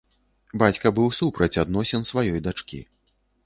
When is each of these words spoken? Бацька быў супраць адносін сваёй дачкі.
Бацька 0.63 0.93
быў 0.97 1.11
супраць 1.19 1.49
адносін 1.67 2.11
сваёй 2.13 2.35
дачкі. 2.51 2.85